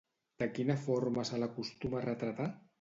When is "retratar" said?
2.11-2.53